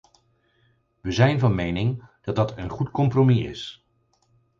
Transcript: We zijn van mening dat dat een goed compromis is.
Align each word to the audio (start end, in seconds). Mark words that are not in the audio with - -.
We 1.01 1.11
zijn 1.11 1.39
van 1.39 1.55
mening 1.55 2.03
dat 2.21 2.35
dat 2.35 2.57
een 2.57 2.69
goed 2.69 2.91
compromis 2.91 3.39
is. 3.43 3.85